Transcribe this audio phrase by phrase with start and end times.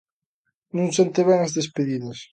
[0.75, 2.17] Non sentan ben as despedidas.